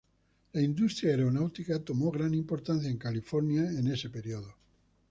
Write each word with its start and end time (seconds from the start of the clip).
La 0.53 0.59
industria 0.63 1.11
aeronáutica 1.11 1.79
tomó 1.85 2.09
gran 2.09 2.33
importancia 2.33 2.89
en 2.89 2.97
California 2.97 3.61
en 3.69 3.85
este 3.85 4.09
período. 4.09 4.55